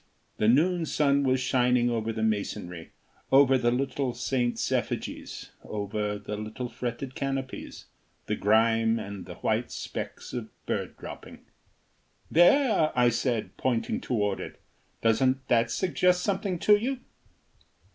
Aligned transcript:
The 0.37 0.47
noon 0.47 0.87
sun 0.87 1.23
was 1.23 1.39
shining 1.39 1.91
over 1.91 2.11
the 2.11 2.23
masonry, 2.23 2.89
over 3.31 3.55
the 3.55 3.69
little 3.69 4.15
saints' 4.15 4.71
effigies, 4.71 5.51
over 5.63 6.17
the 6.17 6.35
little 6.35 6.67
fretted 6.69 7.13
canopies, 7.13 7.85
the 8.25 8.35
grime 8.35 8.97
and 8.97 9.27
the 9.27 9.35
white 9.35 9.69
streaks 9.71 10.33
of 10.33 10.49
bird 10.65 10.97
dropping. 10.97 11.45
"There," 12.31 12.91
I 12.95 13.09
said, 13.09 13.55
pointing 13.57 14.01
toward 14.01 14.39
it, 14.39 14.59
"doesn't 15.03 15.47
that 15.49 15.69
suggest 15.69 16.23
something 16.23 16.57
to 16.57 16.77
you?" 16.77 17.01